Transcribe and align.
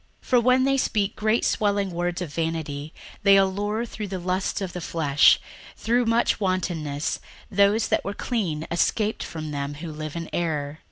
61:002:018 0.23 0.27
For 0.31 0.41
when 0.41 0.63
they 0.63 0.77
speak 0.77 1.15
great 1.15 1.45
swelling 1.45 1.91
words 1.91 2.23
of 2.23 2.33
vanity, 2.33 2.91
they 3.21 3.37
allure 3.37 3.85
through 3.85 4.07
the 4.07 4.17
lusts 4.17 4.59
of 4.59 4.73
the 4.73 4.81
flesh, 4.81 5.39
through 5.77 6.05
much 6.07 6.39
wantonness, 6.39 7.19
those 7.51 7.87
that 7.89 8.03
were 8.03 8.15
clean 8.15 8.65
escaped 8.71 9.21
from 9.21 9.51
them 9.51 9.75
who 9.75 9.91
live 9.91 10.15
in 10.15 10.27
error. 10.33 10.79